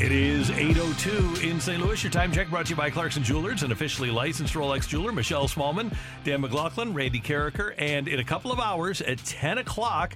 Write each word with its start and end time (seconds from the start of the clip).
It 0.00 0.12
is 0.12 0.50
8.02 0.50 1.42
in 1.42 1.60
St. 1.60 1.82
Louis. 1.82 2.00
Your 2.04 2.12
time 2.12 2.30
check 2.30 2.48
brought 2.48 2.66
to 2.66 2.70
you 2.70 2.76
by 2.76 2.88
Clarkson 2.88 3.24
Jewelers, 3.24 3.64
an 3.64 3.72
officially 3.72 4.12
licensed 4.12 4.54
Rolex 4.54 4.86
jeweler. 4.86 5.10
Michelle 5.10 5.48
Smallmon, 5.48 5.92
Dan 6.22 6.40
McLaughlin, 6.40 6.94
Randy 6.94 7.18
Karraker. 7.18 7.74
And 7.78 8.06
in 8.06 8.20
a 8.20 8.24
couple 8.24 8.52
of 8.52 8.60
hours 8.60 9.00
at 9.00 9.18
10 9.18 9.58
o'clock, 9.58 10.14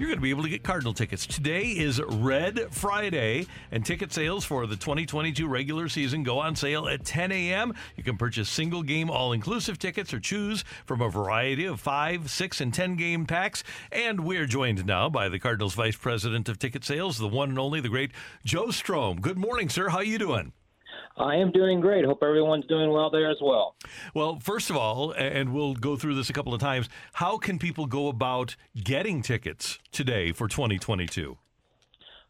you're 0.00 0.08
going 0.08 0.16
to 0.16 0.22
be 0.22 0.30
able 0.30 0.42
to 0.42 0.48
get 0.48 0.62
Cardinal 0.62 0.94
tickets. 0.94 1.26
Today 1.26 1.64
is 1.64 2.00
Red 2.00 2.68
Friday, 2.70 3.46
and 3.70 3.84
ticket 3.84 4.14
sales 4.14 4.46
for 4.46 4.66
the 4.66 4.76
2022 4.76 5.46
regular 5.46 5.90
season 5.90 6.22
go 6.22 6.38
on 6.38 6.56
sale 6.56 6.88
at 6.88 7.04
10 7.04 7.30
a.m. 7.30 7.74
You 7.96 8.02
can 8.02 8.16
purchase 8.16 8.48
single 8.48 8.82
game 8.82 9.10
all 9.10 9.32
inclusive 9.32 9.78
tickets 9.78 10.14
or 10.14 10.18
choose 10.18 10.64
from 10.86 11.02
a 11.02 11.10
variety 11.10 11.66
of 11.66 11.80
five, 11.80 12.30
six, 12.30 12.62
and 12.62 12.72
10 12.72 12.96
game 12.96 13.26
packs. 13.26 13.62
And 13.92 14.24
we're 14.24 14.46
joined 14.46 14.86
now 14.86 15.10
by 15.10 15.28
the 15.28 15.38
Cardinals 15.38 15.74
Vice 15.74 15.96
President 15.96 16.48
of 16.48 16.58
Ticket 16.58 16.82
Sales, 16.82 17.18
the 17.18 17.28
one 17.28 17.50
and 17.50 17.58
only, 17.58 17.82
the 17.82 17.90
great 17.90 18.12
Joe 18.42 18.68
Strohm. 18.68 19.20
Good 19.20 19.36
morning, 19.36 19.68
sir. 19.68 19.90
How 19.90 20.00
you 20.00 20.18
doing? 20.18 20.54
I 21.20 21.36
am 21.36 21.52
doing 21.52 21.80
great. 21.80 22.04
Hope 22.06 22.22
everyone's 22.22 22.66
doing 22.66 22.90
well 22.90 23.10
there 23.10 23.30
as 23.30 23.36
well. 23.42 23.76
Well, 24.14 24.40
first 24.40 24.70
of 24.70 24.76
all, 24.76 25.12
and 25.12 25.52
we'll 25.52 25.74
go 25.74 25.96
through 25.96 26.14
this 26.14 26.30
a 26.30 26.32
couple 26.32 26.54
of 26.54 26.60
times, 26.60 26.88
how 27.12 27.36
can 27.36 27.58
people 27.58 27.86
go 27.86 28.08
about 28.08 28.56
getting 28.74 29.20
tickets 29.20 29.78
today 29.92 30.32
for 30.32 30.48
2022? 30.48 31.36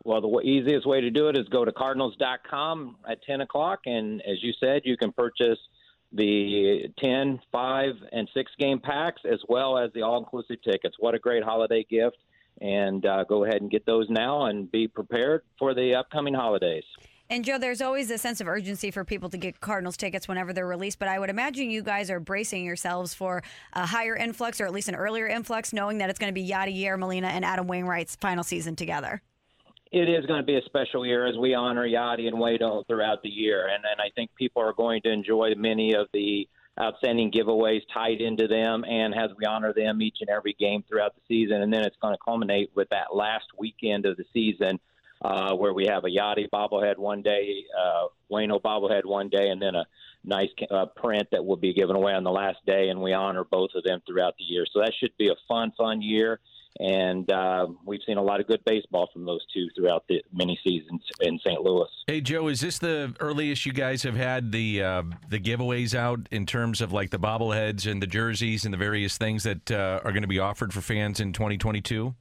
Well, 0.03 0.21
the 0.21 0.41
easiest 0.41 0.87
way 0.87 1.01
to 1.01 1.11
do 1.11 1.29
it 1.29 1.39
is 1.39 1.47
go 1.49 1.65
to 1.65 1.73
cardinals.com 1.73 2.97
at 3.09 3.23
10 3.23 3.43
o'clock. 3.43 3.81
And 3.87 4.21
as 4.23 4.43
you 4.43 4.53
said, 4.59 4.83
you 4.85 4.97
can 4.97 5.13
purchase 5.13 5.59
the 6.13 6.89
10, 6.99 7.41
5, 7.53 7.95
and 8.11 8.29
6 8.35 8.53
game 8.59 8.81
packs 8.81 9.23
as 9.31 9.39
well 9.49 9.79
as 9.79 9.93
the 9.93 10.03
all 10.03 10.19
inclusive 10.19 10.57
tickets. 10.65 10.97
What 10.99 11.15
a 11.15 11.19
great 11.19 11.45
holiday 11.45 11.87
gift. 11.89 12.17
And 12.61 13.07
uh, 13.07 13.25
go 13.25 13.45
ahead 13.45 13.63
and 13.63 13.71
get 13.71 13.87
those 13.87 14.07
now 14.11 14.47
and 14.47 14.71
be 14.71 14.89
prepared 14.89 15.43
for 15.59 15.75
the 15.75 15.95
upcoming 15.95 16.35
holidays. 16.35 16.85
And 17.31 17.45
Joe, 17.45 17.59
there's 17.59 17.81
always 17.81 18.11
a 18.11 18.19
sense 18.19 18.41
of 18.41 18.49
urgency 18.49 18.91
for 18.91 19.05
people 19.05 19.31
to 19.31 19.39
get 19.39 19.61
Cardinals 19.61 19.97
tickets 19.97 20.27
whenever 20.27 20.53
they're 20.53 20.67
released, 20.67 20.99
but 20.99 21.07
I 21.07 21.21
would 21.21 21.31
imagine 21.31 21.71
you 21.71 21.81
guys 21.81 22.11
are 22.11 22.19
bracing 22.19 22.65
yourselves 22.65 23.15
for 23.15 23.45
a 23.73 23.87
higher 23.87 24.17
influx 24.17 24.61
or 24.61 24.67
at 24.67 24.73
least 24.73 24.89
an 24.89 24.97
earlier 24.97 25.29
influx, 25.29 25.73
knowing 25.73 25.99
that 25.99 26.11
it's 26.11 26.19
going 26.19 26.35
to 26.35 26.35
be 26.35 26.51
Yadier 26.51 26.99
Molina 26.99 27.29
and 27.29 27.45
Adam 27.45 27.69
Wainwright's 27.69 28.17
final 28.17 28.43
season 28.43 28.75
together. 28.75 29.23
It 29.93 30.09
is 30.09 30.27
going 30.27 30.41
to 30.41 30.47
be 30.47 30.57
a 30.57 30.63
special 30.63 31.07
year 31.07 31.25
as 31.25 31.37
we 31.39 31.55
honor 31.55 31.87
Yadi 31.87 32.27
and 32.27 32.41
Wade 32.41 32.63
throughout 32.89 33.23
the 33.23 33.29
year, 33.29 33.69
and, 33.69 33.85
and 33.85 34.01
I 34.01 34.11
think 34.17 34.35
people 34.35 34.63
are 34.63 34.73
going 34.73 35.01
to 35.03 35.13
enjoy 35.13 35.55
many 35.57 35.95
of 35.95 36.09
the 36.13 36.49
outstanding 36.81 37.31
giveaways 37.31 37.83
tied 37.95 38.21
into 38.21 38.49
them, 38.49 38.85
and 38.85 39.15
as 39.15 39.31
we 39.39 39.45
honor 39.45 39.73
them 39.73 40.03
each 40.03 40.17
and 40.21 40.31
every 40.31 40.57
game 40.59 40.83
throughout 40.89 41.15
the 41.15 41.21
season, 41.29 41.63
and 41.63 41.73
then 41.73 41.85
it's 41.85 41.97
going 42.03 42.15
to 42.15 42.19
culminate 42.25 42.71
with 42.75 42.89
that 42.89 43.15
last 43.15 43.47
weekend 43.57 44.05
of 44.05 44.17
the 44.17 44.25
season 44.33 44.81
uh, 45.23 45.55
where 45.55 45.73
we 45.73 45.87
have 45.87 46.05
a 46.05 46.09
Yadi 46.09 46.49
bobblehead 46.53 46.97
one 46.97 47.23
day, 47.23 47.65
uh, 47.79 48.07
Waino 48.31 48.61
bobblehead 48.61 49.05
one 49.05 49.29
day, 49.29 49.49
and 49.49 49.61
then 49.61 49.75
a 49.75 49.85
nice 50.25 50.49
uh, 50.71 50.87
print 50.87 51.29
that 51.33 51.45
will 51.45 51.57
be 51.57 51.75
given 51.75 51.97
away 51.97 52.13
on 52.13 52.25
the 52.25 52.31
last 52.31 52.59
day, 52.67 52.89
and 52.89 53.01
we 53.01 53.13
honor 53.13 53.45
both 53.45 53.71
of 53.75 53.85
them 53.85 54.01
throughout 54.07 54.35
the 54.39 54.45
year. 54.45 54.65
So 54.73 54.81
that 54.81 54.93
should 54.99 55.17
be 55.19 55.29
a 55.29 55.37
fun, 55.49 55.73
fun 55.77 56.03
year. 56.03 56.41
And 56.79 57.31
uh, 57.31 57.67
we've 57.85 58.01
seen 58.07 58.17
a 58.17 58.23
lot 58.23 58.41
of 58.41 58.47
good 58.47 58.65
baseball 58.65 59.11
from 59.13 59.27
those 59.27 59.45
two 59.53 59.69
throughout 59.77 60.05
the 60.09 60.23
many 60.33 60.59
seasons 60.65 61.03
in 61.21 61.39
St. 61.45 61.61
Louis. 61.61 61.89
Hey 62.07 62.21
Joe, 62.21 62.47
is 62.49 62.61
this 62.61 62.79
the 62.79 63.15
earliest 63.19 63.67
you 63.67 63.73
guys 63.73 64.05
have 64.05 64.15
had 64.15 64.53
the 64.53 64.83
uh, 64.83 65.03
the 65.29 65.41
giveaways 65.41 65.95
out 65.95 66.21
in 66.31 66.47
terms 66.47 66.81
of 66.81 66.93
like 66.93 67.11
the 67.11 67.19
bobbleheads 67.19 67.91
and 67.91 68.01
the 68.01 68.07
jerseys 68.07 68.65
and 68.65 68.73
the 68.73 68.79
various 68.79 69.19
things 69.19 69.43
that 69.43 69.71
uh, 69.71 70.01
are 70.05 70.13
going 70.13 70.23
to 70.23 70.29
be 70.29 70.39
offered 70.39 70.73
for 70.73 70.81
fans 70.81 71.19
in 71.19 71.33
2022? 71.33 72.15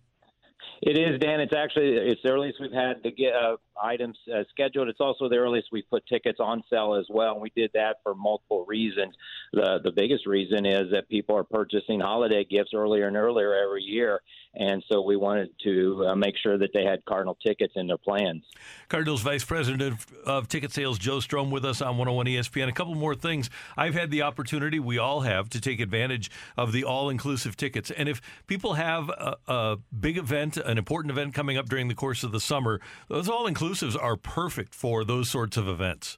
It 0.82 0.98
is, 0.98 1.20
Dan. 1.20 1.42
It's 1.42 1.54
actually 1.54 1.90
it's 1.90 2.22
the 2.24 2.32
earliest 2.32 2.60
we've 2.62 2.72
had 2.72 3.04
to 3.04 3.12
get 3.12 3.34
uh, 3.34 3.58
items 3.82 4.18
uh, 4.34 4.44
scheduled. 4.50 4.90
It's 4.90 5.00
also 5.00 5.30
the 5.30 5.38
earliest 5.38 5.70
we've 5.72 5.90
put 5.90 6.06
tickets 6.08 6.40
on 6.40 6.64
sale 6.70 6.96
as 6.96 7.06
well. 7.10 7.34
And 7.34 7.42
we 7.42 7.52
did 7.56 7.72
that 7.74 7.98
for 8.04 8.16
multiple 8.16 8.66
reasons. 8.68 9.16
The 9.54 9.80
the 9.84 9.92
biggest 9.92 10.26
reason 10.26 10.66
is 10.66 10.92
that 10.92 11.10
people 11.10 11.36
are 11.36 11.44
purchasing 11.44 12.00
holiday 12.00 12.44
gifts 12.44 12.72
earlier 12.74 13.08
and 13.08 13.18
earlier 13.18 13.54
every 13.54 13.84
year, 13.84 14.22
and 14.56 14.84
so 14.92 15.02
we 15.02 15.16
wanted 15.16 15.50
to 15.64 16.06
uh, 16.08 16.16
make 16.16 16.36
sure 16.42 16.58
that 16.58 16.72
they 16.74 16.84
had 16.84 17.04
Cardinal 17.06 17.38
tickets 17.46 17.74
in 17.76 17.88
their 17.88 17.98
plans. 17.98 18.44
Cardinals 18.88 19.22
Vice 19.22 19.44
President 19.44 19.82
of, 19.82 20.08
of 20.26 20.48
Ticket 20.48 20.72
Sales 20.72 20.98
Joe 20.98 21.18
Strohm 21.18 21.52
with 21.52 21.66
us 21.66 21.82
on 21.82 21.98
101 21.98 22.26
ESPN. 22.26 22.68
A 22.68 22.72
couple 22.72 22.96
more 22.96 23.16
things. 23.16 23.50
I've 23.78 23.94
had 23.94 24.12
the 24.12 24.24
opportunity, 24.24 24.80
we 24.80 24.98
all 24.98 25.22
have, 25.22 25.50
to 25.50 25.62
take 25.62 25.80
advantage 25.80 26.32
of 26.58 26.72
the 26.72 26.84
all-inclusive 26.84 27.58
tickets. 27.58 27.92
And 27.92 28.10
if 28.10 28.22
people 28.48 28.74
have 28.74 29.10
a, 29.10 29.38
a 29.48 29.78
big 30.00 30.18
event, 30.18 30.58
an 30.58 30.78
important 30.78 31.12
event 31.12 31.34
coming 31.34 31.58
up 31.58 31.70
during 31.70 31.88
the 31.88 31.96
course 31.96 32.24
of 32.24 32.32
the 32.32 32.40
summer, 32.40 32.82
those 33.08 33.30
all-inclusives 33.70 34.02
are 34.02 34.16
perfect 34.16 34.74
for 34.74 35.04
those 35.04 35.30
sorts 35.30 35.58
of 35.58 35.68
events. 35.68 36.18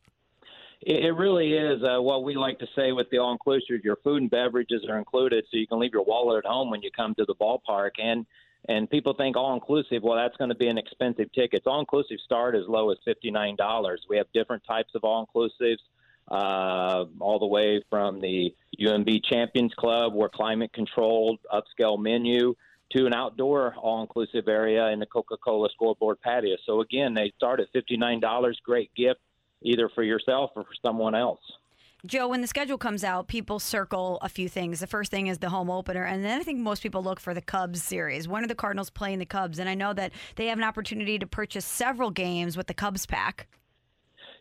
It 0.84 1.16
really 1.16 1.54
is. 1.54 1.84
Uh, 1.84 2.02
what 2.02 2.24
we 2.24 2.36
like 2.36 2.58
to 2.60 2.68
say 2.76 2.92
with 2.92 3.08
the 3.12 3.20
all 3.20 3.32
inclusive, 3.32 3.84
your 3.84 3.98
food 3.98 4.24
and 4.24 4.32
beverages 4.32 4.84
are 4.90 4.98
included, 4.98 5.46
so 5.52 5.58
you 5.58 5.68
can 5.68 5.80
leave 5.80 5.94
your 5.94 6.04
wallet 6.04 6.44
at 6.44 6.50
home 6.50 6.72
when 6.72 6.82
you 6.82 6.90
come 6.96 7.14
to 7.16 7.26
the 7.26 7.36
ballpark. 7.36 7.92
And 8.00 8.26
and 8.68 8.90
people 8.90 9.14
think 9.14 9.38
all 9.38 9.54
inclusive, 9.54 10.02
well, 10.02 10.16
that's 10.16 10.36
going 10.38 10.50
to 10.50 10.56
be 10.56 10.68
an 10.68 10.80
expensive 10.80 11.32
ticket. 11.34 11.64
All 11.68 11.80
inclusive 11.80 12.18
start 12.26 12.56
as 12.56 12.64
low 12.68 12.92
as 12.92 12.98
fifty 13.06 13.30
nine 13.30 13.56
dollars. 13.56 14.02
We 14.10 14.18
have 14.18 14.26
different 14.34 14.64
types 14.68 14.90
of 14.96 15.04
all 15.04 15.28
inclusives, 15.28 15.78
uh, 16.32 17.06
all 17.20 17.38
the 17.38 17.46
way 17.46 17.84
from 17.88 18.20
the 18.20 18.52
UMB 18.80 19.24
Champions 19.26 19.76
Club, 19.76 20.16
where 20.16 20.30
climate 20.30 20.74
controlled 20.74 21.38
upscale 21.54 22.02
menu, 22.02 22.56
to 22.96 23.06
an 23.06 23.13
outdoor 23.13 23.75
all 23.75 24.02
inclusive 24.02 24.47
area 24.47 24.88
in 24.90 25.00
the 25.00 25.06
Coca 25.06 25.38
Cola 25.38 25.69
scoreboard 25.74 26.19
patio. 26.22 26.56
So 26.66 26.81
again, 26.81 27.13
they 27.13 27.31
start 27.35 27.59
at 27.59 27.68
fifty 27.74 27.97
nine 27.97 28.19
dollars. 28.19 28.59
Great 28.63 28.91
gift 28.96 29.19
either 29.63 29.90
for 29.94 30.03
yourself 30.03 30.52
or 30.56 30.63
for 30.63 30.74
someone 30.85 31.16
else. 31.16 31.40
Joe, 32.03 32.29
when 32.29 32.41
the 32.41 32.47
schedule 32.47 32.79
comes 32.79 33.03
out, 33.03 33.28
people 33.28 33.59
circle 33.59 34.18
a 34.24 34.29
few 34.29 34.50
things. 34.50 34.79
The 34.79 34.88
first 34.88 35.12
thing 35.12 35.28
is 35.28 35.38
the 35.38 35.50
home 35.50 35.69
opener, 35.69 36.03
and 36.03 36.25
then 36.25 36.40
I 36.40 36.44
think 36.44 36.59
most 36.59 36.81
people 36.81 37.03
look 37.03 37.19
for 37.19 37.35
the 37.35 37.41
Cubs 37.41 37.84
series. 37.84 38.28
When 38.28 38.44
are 38.44 38.47
the 38.47 38.56
Cardinals 38.56 38.90
playing 38.90 39.19
the 39.19 39.25
Cubs? 39.25 39.59
And 39.59 39.69
I 39.69 39.75
know 39.75 39.94
that 39.94 40.12
they 40.35 40.47
have 40.47 40.58
an 40.58 40.63
opportunity 40.63 41.19
to 41.19 41.28
purchase 41.28 41.63
several 41.63 42.09
games 42.09 42.58
with 42.58 42.66
the 42.66 42.73
Cubs 42.73 43.06
pack. 43.06 43.47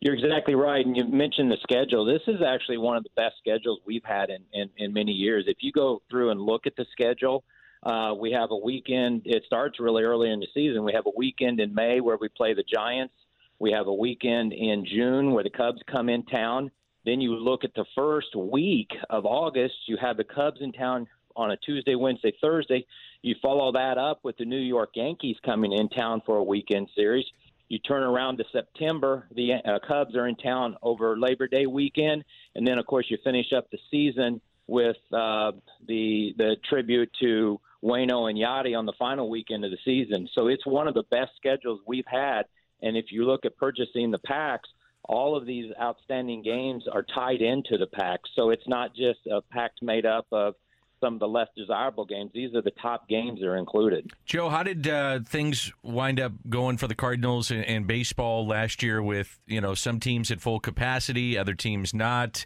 You're 0.00 0.14
exactly 0.14 0.54
right. 0.54 0.86
And 0.86 0.96
you 0.96 1.04
mentioned 1.04 1.50
the 1.50 1.58
schedule. 1.62 2.06
This 2.06 2.22
is 2.26 2.40
actually 2.40 2.78
one 2.78 2.96
of 2.96 3.02
the 3.02 3.10
best 3.14 3.34
schedules 3.38 3.80
we've 3.84 4.04
had 4.04 4.30
in, 4.30 4.42
in, 4.54 4.70
in 4.78 4.94
many 4.94 5.12
years. 5.12 5.44
If 5.46 5.58
you 5.60 5.72
go 5.72 6.00
through 6.08 6.30
and 6.30 6.40
look 6.40 6.66
at 6.66 6.74
the 6.76 6.86
schedule, 6.92 7.44
uh, 7.82 8.14
we 8.18 8.32
have 8.32 8.50
a 8.50 8.56
weekend. 8.56 9.22
It 9.24 9.44
starts 9.46 9.80
really 9.80 10.02
early 10.02 10.30
in 10.30 10.40
the 10.40 10.48
season. 10.52 10.84
We 10.84 10.92
have 10.92 11.06
a 11.06 11.12
weekend 11.16 11.60
in 11.60 11.74
May 11.74 12.00
where 12.00 12.18
we 12.20 12.28
play 12.28 12.54
the 12.54 12.64
Giants. 12.64 13.14
We 13.58 13.72
have 13.72 13.86
a 13.86 13.94
weekend 13.94 14.52
in 14.52 14.84
June 14.86 15.32
where 15.32 15.44
the 15.44 15.50
Cubs 15.50 15.80
come 15.90 16.08
in 16.08 16.24
town. 16.24 16.70
Then 17.04 17.20
you 17.20 17.34
look 17.34 17.64
at 17.64 17.74
the 17.74 17.86
first 17.94 18.34
week 18.36 18.90
of 19.08 19.24
August, 19.24 19.74
you 19.86 19.96
have 20.00 20.16
the 20.18 20.24
Cubs 20.24 20.60
in 20.60 20.72
town 20.72 21.06
on 21.36 21.50
a 21.50 21.56
Tuesday, 21.56 21.94
Wednesday, 21.94 22.32
Thursday. 22.40 22.84
You 23.22 23.34
follow 23.40 23.72
that 23.72 23.96
up 23.96 24.20
with 24.22 24.36
the 24.36 24.44
New 24.44 24.58
York 24.58 24.90
Yankees 24.94 25.36
coming 25.44 25.72
in 25.72 25.88
town 25.88 26.22
for 26.26 26.36
a 26.36 26.44
weekend 26.44 26.88
series. 26.94 27.24
You 27.68 27.78
turn 27.78 28.02
around 28.02 28.38
to 28.38 28.44
September, 28.52 29.28
the 29.34 29.52
uh, 29.54 29.78
Cubs 29.86 30.16
are 30.16 30.26
in 30.26 30.36
town 30.36 30.76
over 30.82 31.16
Labor 31.18 31.46
Day 31.46 31.66
weekend, 31.66 32.24
and 32.56 32.66
then 32.66 32.78
of 32.78 32.86
course 32.86 33.06
you 33.08 33.16
finish 33.22 33.52
up 33.56 33.70
the 33.70 33.78
season 33.90 34.40
with 34.66 34.96
uh, 35.12 35.52
the 35.86 36.34
the 36.36 36.56
tribute 36.68 37.10
to 37.20 37.60
Waino 37.82 38.28
and 38.28 38.38
Yadi 38.38 38.76
on 38.76 38.86
the 38.86 38.92
final 38.98 39.30
weekend 39.30 39.64
of 39.64 39.70
the 39.70 39.78
season. 39.84 40.28
So 40.34 40.48
it's 40.48 40.66
one 40.66 40.86
of 40.86 40.94
the 40.94 41.04
best 41.10 41.30
schedules 41.36 41.80
we've 41.86 42.04
had 42.06 42.44
and 42.82 42.96
if 42.96 43.06
you 43.10 43.24
look 43.24 43.44
at 43.44 43.56
purchasing 43.56 44.10
the 44.10 44.18
packs, 44.18 44.68
all 45.04 45.36
of 45.36 45.46
these 45.46 45.72
outstanding 45.80 46.42
games 46.42 46.84
are 46.90 47.02
tied 47.02 47.40
into 47.40 47.78
the 47.78 47.86
pack. 47.86 48.20
So 48.36 48.50
it's 48.50 48.66
not 48.66 48.94
just 48.94 49.20
a 49.30 49.40
pack 49.50 49.72
made 49.82 50.06
up 50.06 50.26
of 50.30 50.54
some 51.00 51.14
of 51.14 51.20
the 51.20 51.28
less 51.28 51.48
desirable 51.56 52.04
games. 52.04 52.30
These 52.34 52.54
are 52.54 52.60
the 52.60 52.72
top 52.82 53.08
games 53.08 53.40
that 53.40 53.46
are 53.46 53.56
included. 53.56 54.10
Joe, 54.26 54.50
how 54.50 54.62
did 54.62 54.86
uh, 54.86 55.20
things 55.20 55.72
wind 55.82 56.20
up 56.20 56.32
going 56.48 56.76
for 56.76 56.86
the 56.86 56.94
Cardinals 56.94 57.50
and, 57.50 57.64
and 57.64 57.86
baseball 57.86 58.46
last 58.46 58.82
year? 58.82 59.02
With 59.02 59.40
you 59.46 59.62
know 59.62 59.74
some 59.74 59.98
teams 59.98 60.30
at 60.30 60.42
full 60.42 60.60
capacity, 60.60 61.38
other 61.38 61.54
teams 61.54 61.94
not, 61.94 62.44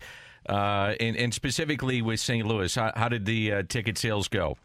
uh, 0.48 0.94
and, 1.00 1.16
and 1.16 1.34
specifically 1.34 2.00
with 2.00 2.20
St. 2.20 2.46
Louis, 2.46 2.72
how, 2.72 2.92
how 2.94 3.08
did 3.08 3.24
the 3.26 3.52
uh, 3.52 3.62
ticket 3.68 3.98
sales 3.98 4.28
go? 4.28 4.56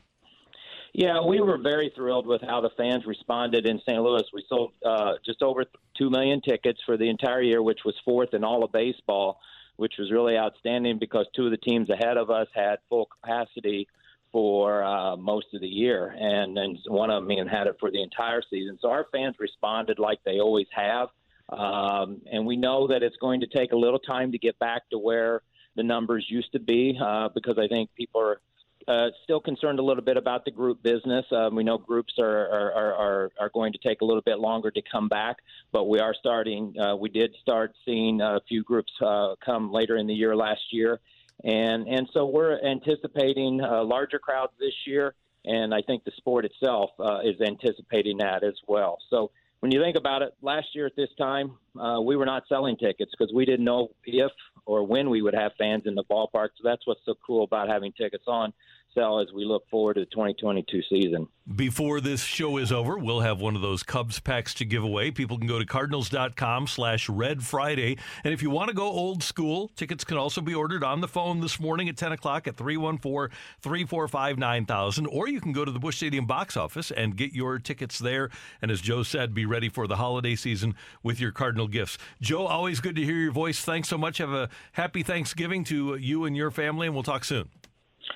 Yeah, 1.00 1.22
we 1.25 1.40
were 1.40 1.57
very 1.57 1.94
thrilled 1.96 2.28
with 2.28 2.42
how 2.42 2.60
the 2.60 2.72
fans 2.75 3.06
responded 3.06 3.66
in 3.66 3.80
St. 3.88 4.01
Louis. 4.01 4.24
We 4.34 4.44
sold 4.50 4.74
uh, 4.86 5.13
just 5.25 5.42
over 5.42 5.63
2 5.98 6.10
million 6.10 6.42
tickets 6.42 6.81
for 6.86 6.98
the 6.98 7.10
entire 7.10 7.42
year, 7.42 7.63
which 7.63 7.80
was 7.86 7.96
fourth 8.04 8.34
in 8.34 8.44
all 8.44 8.66
of 8.66 8.74
baseball, 8.74 9.40
which 9.78 9.94
was 9.98 10.12
really 10.12 10.36
outstanding 10.36 11.00
because 11.00 11.25
two 11.34 11.46
of 11.46 11.51
the 11.51 11.57
teams 11.57 11.90
ahead 11.90 12.18
of 12.18 12.30
us 12.30 12.48
had 12.54 12.80
full 12.90 13.06
capacity 13.06 13.88
for 14.34 14.84
uh, 14.84 15.16
most 15.16 15.46
of 15.54 15.62
the 15.62 15.69
year, 15.69 16.13
and 16.19 16.57
then 16.57 16.78
one 16.90 17.10
of 17.10 17.24
them 17.24 17.31
even 17.31 17.48
had 17.48 17.68
it 17.68 17.78
for 17.80 17.90
the 17.90 18.04
entire 18.04 18.42
season. 18.50 18.78
So 18.81 18.90
our 18.90 19.07
fans 19.13 19.38
responded 19.40 20.00
like 20.00 20.19
they 20.25 20.42
always 20.42 20.68
have. 20.75 21.07
Um, 21.48 22.19
and 22.30 22.45
we 22.45 22.57
know 22.57 22.88
that 22.88 23.04
it's 23.04 23.18
going 23.22 23.40
to 23.40 23.48
take 23.48 23.72
a 23.72 23.78
little 23.78 24.00
time 24.00 24.34
to 24.34 24.38
get 24.38 24.60
back 24.60 24.90
to 24.90 25.00
where 25.00 25.44
the 25.78 25.84
numbers 25.84 26.25
used 26.28 26.52
to 26.52 26.60
be 26.60 27.00
uh, 27.02 27.30
because 27.34 27.57
I 27.57 27.69
think 27.69 27.90
people 27.95 28.19
are 28.19 28.42
uh, 28.89 29.09
still 29.24 29.39
concerned 29.39 29.77
a 29.77 29.83
little 29.83 30.03
bit 30.03 30.18
about 30.18 30.45
the 30.45 30.51
group 30.51 30.81
business. 30.81 31.25
Um, 31.31 31.56
we 31.56 31.63
know 31.63 31.77
groups 31.77 32.13
are, 32.19 32.50
are, 32.50 32.94
are, 32.94 33.31
are 33.39 33.50
going 33.53 33.71
to 33.74 33.80
take 33.80 34.01
a 34.01 34.06
little 34.06 34.24
bit 34.24 34.39
longer 34.39 34.71
to 34.71 34.81
come 34.91 35.07
back, 35.07 35.38
but 35.71 35.88
we 35.88 36.00
are 36.00 36.15
starting. 36.19 36.74
Uh, 36.77 36.95
we 36.95 37.09
did 37.09 37.36
start 37.39 37.74
seeing 37.86 38.19
a 38.19 38.39
few 38.47 38.63
groups 38.63 38.91
uh, 39.06 39.36
come 39.45 39.71
later 39.71 39.97
in 39.97 40.07
the 40.07 40.13
year 40.13 40.36
last 40.36 40.62
year, 40.71 41.00
and 41.44 41.88
and 41.88 42.09
so 42.13 42.25
we're 42.25 42.59
anticipating 42.65 43.62
uh, 43.62 43.83
larger 43.83 44.18
crowds 44.18 44.53
this 44.59 44.74
year, 44.88 45.13
and 45.45 45.74
I 45.74 45.81
think 45.83 46.03
the 46.03 46.12
sport 46.18 46.45
itself 46.45 46.89
uh, 47.00 47.19
is 47.24 47.39
anticipating 47.42 48.18
that 48.18 48.44
as 48.44 48.56
well. 48.68 48.97
So 49.12 49.30
when 49.59 49.71
you 49.71 49.81
think 49.81 49.97
about 49.97 50.21
it, 50.21 50.33
last 50.42 50.68
year 50.74 50.85
at 50.85 50.95
this 50.95 51.09
time, 51.18 51.57
uh, 51.80 52.00
we 52.01 52.15
were 52.15 52.25
not 52.25 52.44
selling 52.50 52.77
tickets 52.77 53.12
because 53.12 53.33
we 53.33 53.45
didn't 53.45 53.65
know 53.65 53.89
if 54.06 54.31
or 54.65 54.83
when 54.83 55.09
we 55.09 55.21
would 55.21 55.33
have 55.33 55.51
fans 55.57 55.83
in 55.85 55.95
the 55.95 56.03
ballpark. 56.03 56.50
So 56.56 56.63
that's 56.63 56.85
what's 56.85 57.01
so 57.06 57.15
cool 57.25 57.44
about 57.44 57.68
having 57.68 57.92
tickets 57.92 58.25
on 58.27 58.53
sell 58.94 59.19
as 59.19 59.27
we 59.33 59.45
look 59.45 59.68
forward 59.69 59.95
to 59.95 60.01
the 60.01 60.06
2022 60.07 60.81
season. 60.89 61.27
Before 61.56 62.00
this 62.00 62.24
show 62.24 62.57
is 62.57 62.71
over, 62.71 62.97
we'll 62.97 63.21
have 63.21 63.41
one 63.41 63.56
of 63.56 63.63
those 63.63 63.81
Cubs 63.81 64.19
packs 64.19 64.53
to 64.56 64.65
give 64.65 64.83
away. 64.83 65.09
People 65.09 65.38
can 65.38 65.47
go 65.47 65.57
to 65.57 65.65
cardinals.com 65.65 66.68
slash 66.68 67.09
red 67.09 67.41
Friday. 67.44 67.97
And 68.24 68.33
if 68.33 68.44
you 68.44 68.51
want 68.51 68.69
to 68.69 68.75
go 68.75 68.83
old 68.83 69.24
school, 69.24 69.71
tickets 69.75 70.03
can 70.03 70.18
also 70.18 70.41
be 70.41 70.53
ordered 70.53 70.83
on 70.83 71.01
the 71.01 71.07
phone 71.07 71.39
this 71.39 71.59
morning 71.59 71.89
at 71.89 71.97
10 71.97 72.12
o'clock 72.12 72.47
at 72.47 72.56
314 72.56 73.36
345 73.62 74.38
9000. 74.38 75.07
Or 75.07 75.27
you 75.27 75.42
can 75.42 75.51
go 75.51 75.65
to 75.65 75.71
the 75.71 75.80
Busch 75.80 75.97
Stadium 75.97 76.27
box 76.27 76.56
office 76.56 76.92
and 76.92 77.15
get 77.15 77.33
your 77.33 77.57
tickets 77.57 77.97
there. 77.97 78.30
And 78.62 78.69
as 78.69 78.80
Joe 78.80 79.01
said, 79.01 79.33
be 79.33 79.47
ready 79.47 79.69
for 79.69 79.88
the 79.88 79.95
holiday 79.95 80.35
season 80.35 80.75
with 81.01 81.19
your 81.19 81.31
Cardinal 81.31 81.68
gifts. 81.68 81.97
Joe, 82.21 82.45
always 82.45 82.80
good 82.80 82.95
to 82.95 83.03
hear 83.03 83.18
your 83.18 83.31
voice. 83.31 83.59
Thanks 83.59 83.89
so 83.89 83.97
much. 83.97 84.19
Have 84.19 84.33
a 84.33 84.50
happy 84.74 85.01
Thanksgiving 85.01 85.63
to 85.65 85.95
you 85.95 86.25
and 86.25 86.38
your 86.38 86.51
family, 86.51 86.85
and 86.85 86.95
we'll 86.95 87.03
talk 87.03 87.24
soon. 87.24 87.50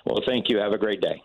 Well, 0.06 0.22
thank 0.26 0.50
you. 0.50 0.58
Have 0.58 0.74
a 0.74 0.78
great 0.78 1.02
day. 1.02 1.22